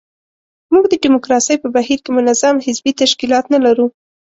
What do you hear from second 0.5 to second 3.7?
موږ د ډیموکراسۍ په بهیر کې منظم حزبي تشکیلات نه